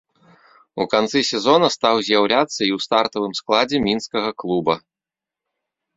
[0.83, 4.75] У канцы сезона стаў з'яўляцца і ў стартавым складзе мінскага клуба.